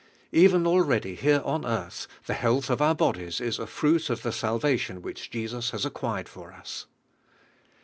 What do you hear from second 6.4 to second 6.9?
us.